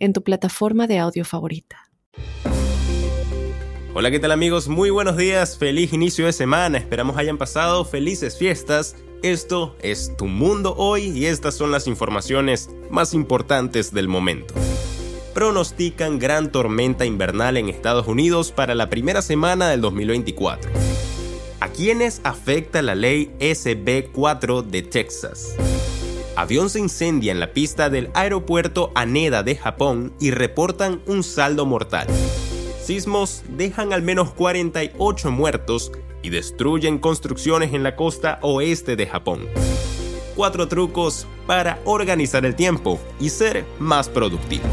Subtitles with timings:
[0.00, 1.88] en tu plataforma de audio favorita.
[3.94, 4.66] Hola, ¿qué tal amigos?
[4.66, 8.96] Muy buenos días, feliz inicio de semana, esperamos hayan pasado felices fiestas.
[9.22, 14.54] Esto es Tu Mundo Hoy y estas son las informaciones más importantes del momento
[15.32, 20.70] pronostican gran tormenta invernal en Estados Unidos para la primera semana del 2024.
[21.60, 25.56] ¿A quiénes afecta la ley SB4 de Texas?
[26.36, 31.66] Avión se incendia en la pista del aeropuerto Haneda de Japón y reportan un saldo
[31.66, 32.06] mortal.
[32.82, 35.92] Sismos dejan al menos 48 muertos
[36.22, 39.46] y destruyen construcciones en la costa oeste de Japón.
[40.36, 44.64] Cuatro trucos para organizar el tiempo y ser más productivo.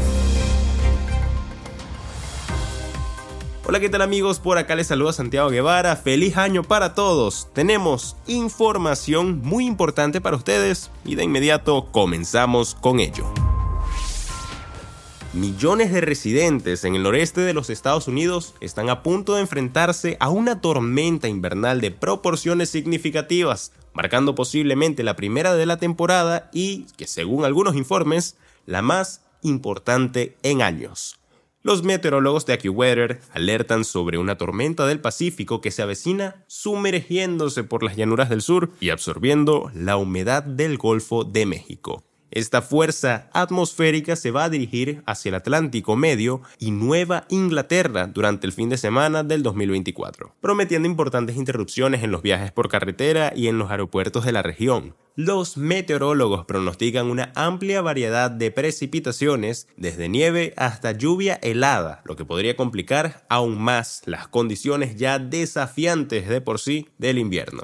[3.70, 4.38] Hola, ¿qué tal amigos?
[4.38, 5.94] Por acá les saluda Santiago Guevara.
[5.94, 7.48] Feliz año para todos.
[7.52, 13.30] Tenemos información muy importante para ustedes y de inmediato comenzamos con ello.
[15.34, 20.16] Millones de residentes en el noreste de los Estados Unidos están a punto de enfrentarse
[20.18, 26.86] a una tormenta invernal de proporciones significativas, marcando posiblemente la primera de la temporada y,
[26.96, 31.17] que según algunos informes, la más importante en años.
[31.68, 37.82] Los meteorólogos de AccuWeather alertan sobre una tormenta del Pacífico que se avecina sumergiéndose por
[37.82, 42.02] las llanuras del sur y absorbiendo la humedad del Golfo de México.
[42.30, 48.46] Esta fuerza atmosférica se va a dirigir hacia el Atlántico Medio y Nueva Inglaterra durante
[48.46, 53.48] el fin de semana del 2024, prometiendo importantes interrupciones en los viajes por carretera y
[53.48, 54.94] en los aeropuertos de la región.
[55.20, 62.24] Los meteorólogos pronostican una amplia variedad de precipitaciones, desde nieve hasta lluvia helada, lo que
[62.24, 67.62] podría complicar aún más las condiciones ya desafiantes de por sí del invierno.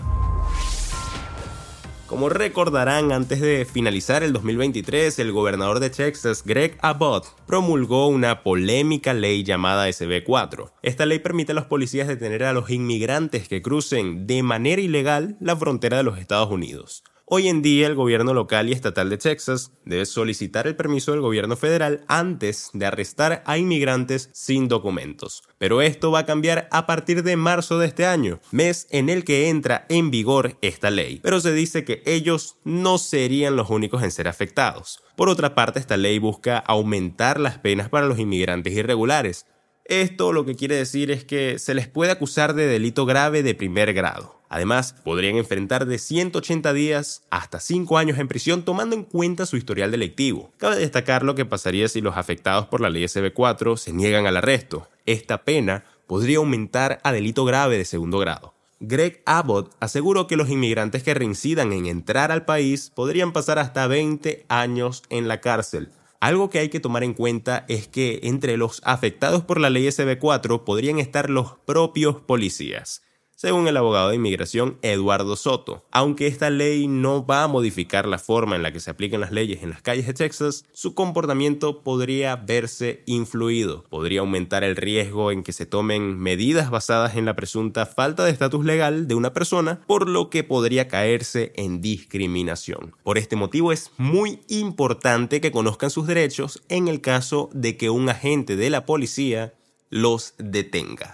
[2.08, 8.42] Como recordarán, antes de finalizar el 2023, el gobernador de Texas, Greg Abbott, promulgó una
[8.42, 10.72] polémica ley llamada SB4.
[10.82, 15.36] Esta ley permite a los policías detener a los inmigrantes que crucen de manera ilegal
[15.38, 17.04] la frontera de los Estados Unidos.
[17.26, 21.22] Hoy en día el gobierno local y estatal de Texas debe solicitar el permiso del
[21.22, 25.42] gobierno federal antes de arrestar a inmigrantes sin documentos.
[25.56, 29.24] Pero esto va a cambiar a partir de marzo de este año, mes en el
[29.24, 31.20] que entra en vigor esta ley.
[31.22, 35.02] Pero se dice que ellos no serían los únicos en ser afectados.
[35.16, 39.46] Por otra parte, esta ley busca aumentar las penas para los inmigrantes irregulares.
[39.86, 43.54] Esto lo que quiere decir es que se les puede acusar de delito grave de
[43.54, 44.43] primer grado.
[44.54, 49.56] Además, podrían enfrentar de 180 días hasta 5 años en prisión tomando en cuenta su
[49.56, 50.52] historial delictivo.
[50.58, 54.36] Cabe destacar lo que pasaría si los afectados por la ley SB4 se niegan al
[54.36, 54.86] arresto.
[55.06, 58.54] Esta pena podría aumentar a delito grave de segundo grado.
[58.78, 63.88] Greg Abbott aseguró que los inmigrantes que reincidan en entrar al país podrían pasar hasta
[63.88, 65.90] 20 años en la cárcel.
[66.20, 69.88] Algo que hay que tomar en cuenta es que entre los afectados por la ley
[69.88, 73.03] SB4 podrían estar los propios policías
[73.44, 75.84] según el abogado de inmigración Eduardo Soto.
[75.90, 79.32] Aunque esta ley no va a modificar la forma en la que se aplican las
[79.32, 85.30] leyes en las calles de Texas, su comportamiento podría verse influido, podría aumentar el riesgo
[85.30, 89.34] en que se tomen medidas basadas en la presunta falta de estatus legal de una
[89.34, 92.96] persona, por lo que podría caerse en discriminación.
[93.02, 97.90] Por este motivo es muy importante que conozcan sus derechos en el caso de que
[97.90, 99.52] un agente de la policía
[99.90, 101.12] los detenga.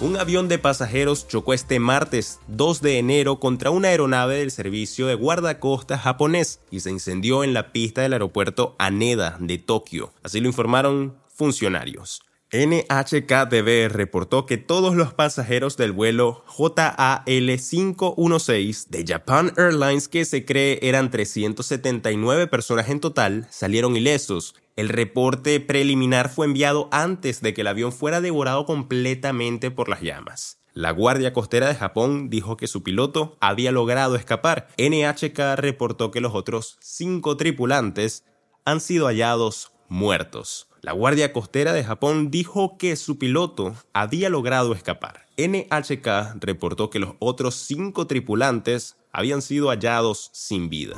[0.00, 5.06] Un avión de pasajeros chocó este martes 2 de enero contra una aeronave del servicio
[5.06, 10.14] de guardacostas japonés y se incendió en la pista del aeropuerto Haneda de Tokio.
[10.22, 12.22] Así lo informaron funcionarios.
[12.50, 20.46] NHKTV reportó que todos los pasajeros del vuelo JAL 516 de Japan Airlines, que se
[20.46, 27.52] cree eran 379 personas en total, salieron ilesos el reporte preliminar fue enviado antes de
[27.52, 30.58] que el avión fuera devorado completamente por las llamas.
[30.72, 34.68] La Guardia Costera de Japón dijo que su piloto había logrado escapar.
[34.78, 38.24] NHK reportó que los otros cinco tripulantes
[38.64, 40.68] han sido hallados muertos.
[40.80, 45.26] La Guardia Costera de Japón dijo que su piloto había logrado escapar.
[45.36, 50.96] NHK reportó que los otros cinco tripulantes habían sido hallados sin vida.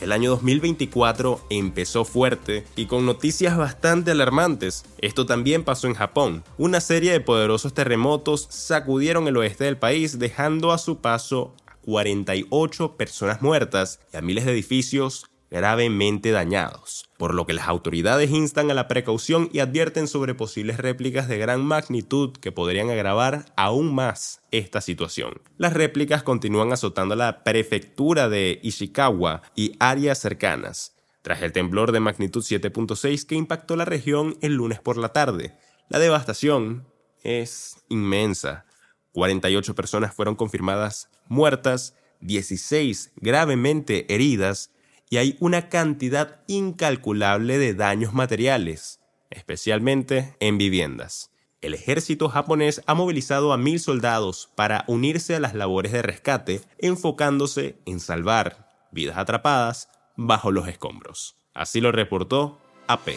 [0.00, 4.84] El año 2024 empezó fuerte y con noticias bastante alarmantes.
[4.98, 6.44] Esto también pasó en Japón.
[6.58, 11.76] Una serie de poderosos terremotos sacudieron el oeste del país dejando a su paso a
[11.84, 18.28] 48 personas muertas y a miles de edificios gravemente dañados, por lo que las autoridades
[18.32, 23.46] instan a la precaución y advierten sobre posibles réplicas de gran magnitud que podrían agravar
[23.56, 25.40] aún más esta situación.
[25.56, 32.00] Las réplicas continúan azotando la prefectura de Ishikawa y áreas cercanas, tras el temblor de
[32.00, 35.56] magnitud 7.6 que impactó la región el lunes por la tarde.
[35.88, 36.88] La devastación
[37.22, 38.66] es inmensa.
[39.12, 44.73] 48 personas fueron confirmadas muertas, 16 gravemente heridas
[45.10, 51.30] y hay una cantidad incalculable de daños materiales, especialmente en viviendas.
[51.60, 56.60] El ejército japonés ha movilizado a mil soldados para unirse a las labores de rescate,
[56.78, 61.36] enfocándose en salvar vidas atrapadas bajo los escombros.
[61.54, 63.12] Así lo reportó AP.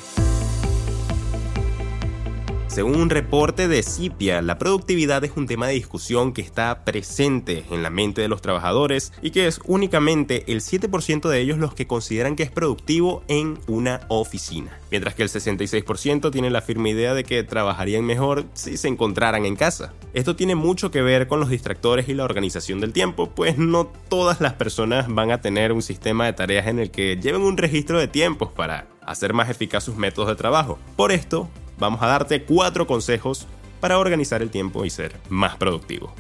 [2.78, 7.66] Según un reporte de CIPIA, la productividad es un tema de discusión que está presente
[7.72, 11.74] en la mente de los trabajadores y que es únicamente el 7% de ellos los
[11.74, 16.92] que consideran que es productivo en una oficina, mientras que el 66% tiene la firme
[16.92, 19.96] idea de que trabajarían mejor si se encontraran en casa.
[20.14, 23.88] Esto tiene mucho que ver con los distractores y la organización del tiempo, pues no
[24.08, 27.58] todas las personas van a tener un sistema de tareas en el que lleven un
[27.58, 30.78] registro de tiempos para hacer más eficaz sus métodos de trabajo.
[30.96, 33.48] Por esto, vamos a darte cuatro consejos
[33.80, 36.14] para organizar el tiempo y ser más productivo.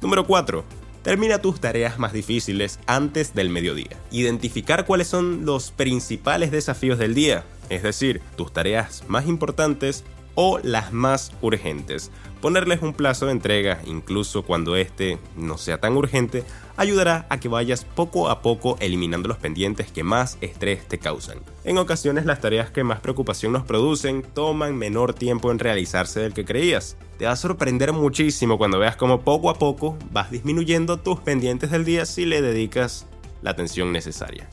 [0.00, 0.64] Número 4.
[1.02, 3.96] Termina tus tareas más difíciles antes del mediodía.
[4.10, 10.58] Identificar cuáles son los principales desafíos del día, es decir, tus tareas más importantes o
[10.62, 12.10] las más urgentes.
[12.40, 16.44] Ponerles un plazo de entrega, incluso cuando este no sea tan urgente,
[16.76, 21.38] ayudará a que vayas poco a poco eliminando los pendientes que más estrés te causan.
[21.64, 26.34] En ocasiones las tareas que más preocupación nos producen toman menor tiempo en realizarse del
[26.34, 26.96] que creías.
[27.18, 31.70] Te va a sorprender muchísimo cuando veas cómo poco a poco vas disminuyendo tus pendientes
[31.70, 33.06] del día si le dedicas
[33.42, 34.48] la atención necesaria.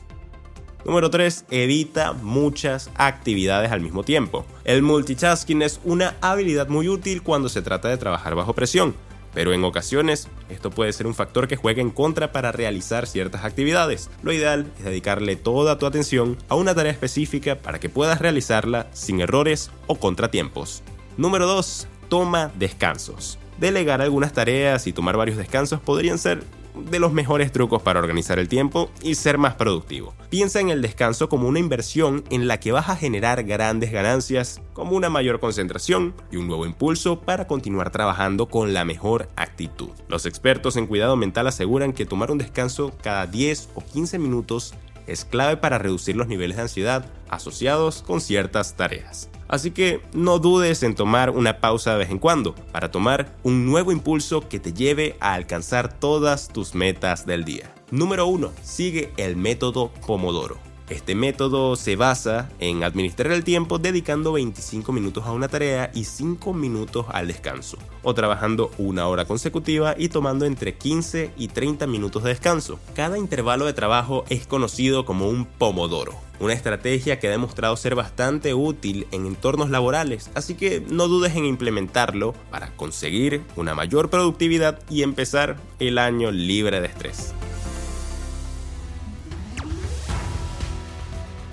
[0.84, 1.46] Número 3.
[1.50, 4.46] Evita muchas actividades al mismo tiempo.
[4.64, 8.94] El multitasking es una habilidad muy útil cuando se trata de trabajar bajo presión,
[9.34, 13.44] pero en ocasiones esto puede ser un factor que juegue en contra para realizar ciertas
[13.44, 14.10] actividades.
[14.22, 18.88] Lo ideal es dedicarle toda tu atención a una tarea específica para que puedas realizarla
[18.92, 20.82] sin errores o contratiempos.
[21.16, 21.88] Número 2.
[22.08, 23.38] Toma descansos.
[23.58, 26.42] Delegar algunas tareas y tomar varios descansos podrían ser
[26.74, 30.14] de los mejores trucos para organizar el tiempo y ser más productivo.
[30.28, 34.60] Piensa en el descanso como una inversión en la que vas a generar grandes ganancias,
[34.72, 39.90] como una mayor concentración y un nuevo impulso para continuar trabajando con la mejor actitud.
[40.08, 44.74] Los expertos en cuidado mental aseguran que tomar un descanso cada 10 o 15 minutos
[45.06, 49.29] es clave para reducir los niveles de ansiedad asociados con ciertas tareas.
[49.50, 53.66] Así que no dudes en tomar una pausa de vez en cuando para tomar un
[53.66, 57.74] nuevo impulso que te lleve a alcanzar todas tus metas del día.
[57.90, 58.52] Número 1.
[58.62, 60.69] Sigue el método Pomodoro.
[60.90, 66.02] Este método se basa en administrar el tiempo dedicando 25 minutos a una tarea y
[66.02, 71.86] 5 minutos al descanso, o trabajando una hora consecutiva y tomando entre 15 y 30
[71.86, 72.80] minutos de descanso.
[72.96, 77.94] Cada intervalo de trabajo es conocido como un pomodoro, una estrategia que ha demostrado ser
[77.94, 84.10] bastante útil en entornos laborales, así que no dudes en implementarlo para conseguir una mayor
[84.10, 87.32] productividad y empezar el año libre de estrés.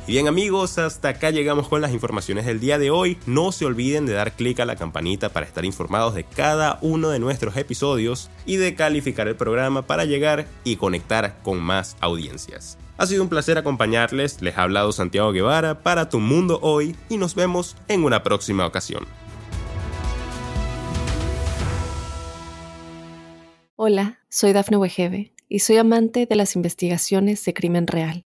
[0.07, 3.17] Y bien amigos, hasta acá llegamos con las informaciones del día de hoy.
[3.25, 7.09] No se olviden de dar clic a la campanita para estar informados de cada uno
[7.09, 12.77] de nuestros episodios y de calificar el programa para llegar y conectar con más audiencias.
[12.97, 17.17] Ha sido un placer acompañarles, les ha hablado Santiago Guevara para Tu Mundo Hoy y
[17.17, 19.05] nos vemos en una próxima ocasión.
[23.75, 28.26] Hola, soy Dafne Wegebe y soy amante de las investigaciones de crimen real.